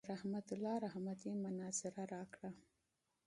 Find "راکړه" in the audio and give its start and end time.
2.13-2.49